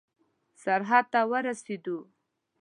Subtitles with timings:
[0.63, 1.97] سرحد ته ورسېدو.